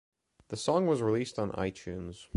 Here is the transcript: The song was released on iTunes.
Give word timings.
The 0.47 0.57
song 0.57 0.87
was 0.87 1.03
released 1.03 1.37
on 1.37 1.51
iTunes. 1.51 2.25